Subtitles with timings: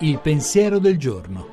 [0.00, 1.48] Il pensiero del giorno.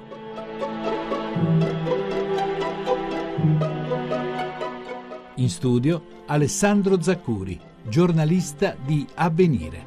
[5.35, 9.85] In studio Alessandro Zaccuri, giornalista di Avvenire.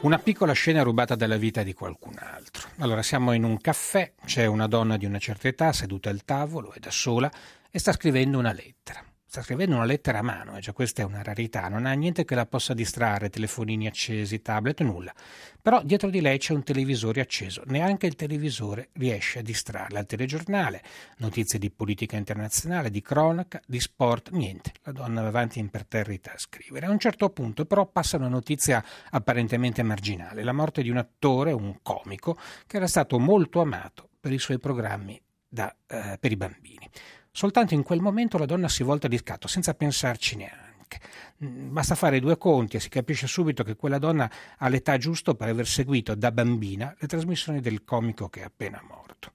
[0.00, 2.68] Una piccola scena rubata dalla vita di qualcun altro.
[2.78, 6.72] Allora siamo in un caffè, c'è una donna di una certa età seduta al tavolo,
[6.72, 7.30] è da sola
[7.70, 9.04] e sta scrivendo una lettera
[9.36, 11.92] sta scrivendo una lettera a mano, e eh, già questa è una rarità, non ha
[11.92, 15.12] niente che la possa distrarre, telefonini accesi, tablet, nulla.
[15.60, 19.98] Però dietro di lei c'è un televisore acceso, neanche il televisore riesce a distrarla.
[19.98, 20.82] Il telegiornale,
[21.18, 24.72] notizie di politica internazionale, di cronaca, di sport, niente.
[24.84, 26.86] La donna va avanti imperterrita a scrivere.
[26.86, 31.52] A un certo punto però passa una notizia apparentemente marginale, la morte di un attore,
[31.52, 36.36] un comico, che era stato molto amato per i suoi programmi da, eh, per i
[36.36, 36.88] bambini.
[37.36, 41.00] Soltanto in quel momento la donna si volta di scatto, senza pensarci neanche.
[41.44, 45.34] Mm, basta fare due conti e si capisce subito che quella donna ha l'età giusta
[45.34, 49.32] per aver seguito da bambina le trasmissioni del comico che è appena morto.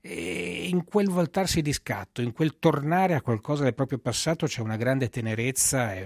[0.00, 4.60] E in quel voltarsi di scatto, in quel tornare a qualcosa del proprio passato c'è
[4.60, 5.96] una grande tenerezza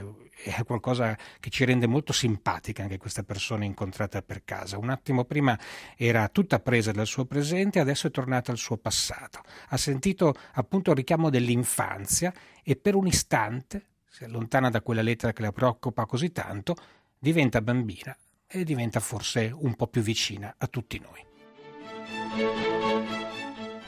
[0.54, 4.78] è qualcosa che ci rende molto simpatica anche questa persona incontrata per casa.
[4.78, 5.58] Un attimo prima
[5.96, 9.42] era tutta presa dal suo presente, adesso è tornata al suo passato.
[9.68, 13.86] Ha sentito appunto il richiamo dell'infanzia e per un istante
[14.16, 16.74] si allontana da quella lettera che la preoccupa così tanto,
[17.18, 21.24] diventa bambina e diventa forse un po' più vicina a tutti noi.